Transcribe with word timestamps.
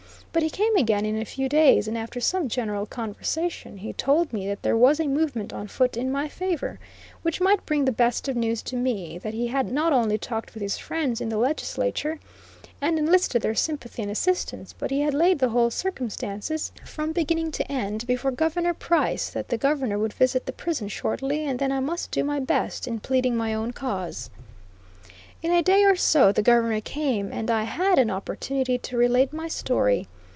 But 0.33 0.43
he 0.43 0.49
came 0.49 0.77
again 0.77 1.05
in 1.05 1.21
a 1.21 1.25
few 1.25 1.49
days, 1.49 1.89
and 1.89 1.97
after 1.97 2.21
some 2.21 2.47
general 2.47 2.85
conversation, 2.85 3.79
he 3.79 3.91
told 3.91 4.31
me 4.31 4.47
that 4.47 4.61
there 4.61 4.77
was 4.77 4.97
a 5.01 5.05
movement 5.09 5.51
on 5.51 5.67
foot 5.67 5.97
in 5.97 6.09
my 6.09 6.29
favor, 6.29 6.79
which 7.21 7.41
might 7.41 7.65
bring 7.65 7.83
the 7.83 7.91
best 7.91 8.29
of 8.29 8.37
news 8.37 8.61
to 8.63 8.77
me; 8.77 9.17
that 9.17 9.33
he 9.33 9.47
had 9.47 9.69
not 9.69 9.91
only 9.91 10.17
talked 10.17 10.53
with 10.53 10.61
his 10.63 10.77
friends 10.77 11.19
in 11.19 11.27
the 11.27 11.35
legislature, 11.37 12.17
and 12.79 12.97
enlisted 12.97 13.41
their 13.41 13.53
sympathy 13.53 14.01
and 14.03 14.09
assistance, 14.09 14.71
but 14.71 14.89
he 14.89 15.01
had 15.01 15.13
laid 15.13 15.39
the 15.39 15.49
whole 15.49 15.69
circumstances, 15.69 16.71
from 16.85 17.11
beginning 17.11 17.51
to 17.51 17.69
end, 17.69 18.07
before 18.07 18.31
Governor 18.31 18.73
Price; 18.73 19.29
that 19.31 19.49
the 19.49 19.57
Governor 19.57 19.99
would 19.99 20.13
visit 20.13 20.45
the 20.45 20.53
prison 20.53 20.87
shortly, 20.87 21.43
and 21.45 21.59
then 21.59 21.73
I 21.73 21.81
must 21.81 22.09
do 22.09 22.23
my 22.23 22.39
best 22.39 22.87
in 22.87 23.01
pleading 23.01 23.35
my 23.35 23.53
own 23.53 23.73
cause. 23.73 24.29
In 25.43 25.51
a 25.51 25.61
day 25.61 25.83
or 25.83 25.97
two 25.97 26.31
the 26.31 26.41
Governor 26.41 26.79
came, 26.79 27.33
and 27.33 27.51
I 27.51 27.63
had 27.63 27.99
an 27.99 28.09
opportunity 28.09 28.77
to 28.77 28.95
relate 28.95 29.33
my 29.33 29.49
story. 29.49 30.07